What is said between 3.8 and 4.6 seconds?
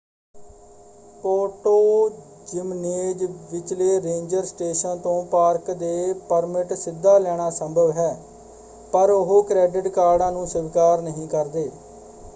ranger